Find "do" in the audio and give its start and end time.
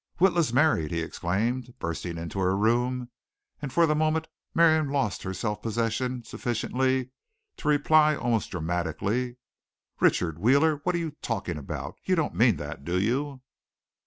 12.83-12.99